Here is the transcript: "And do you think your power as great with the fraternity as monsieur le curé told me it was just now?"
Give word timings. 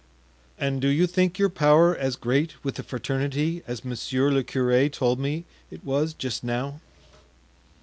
"And 0.57 0.81
do 0.81 0.87
you 0.87 1.05
think 1.05 1.37
your 1.37 1.47
power 1.51 1.95
as 1.95 2.15
great 2.15 2.55
with 2.63 2.73
the 2.73 2.81
fraternity 2.81 3.61
as 3.67 3.85
monsieur 3.85 4.31
le 4.31 4.43
curé 4.43 4.91
told 4.91 5.19
me 5.19 5.45
it 5.69 5.85
was 5.85 6.15
just 6.15 6.43
now?" 6.43 6.79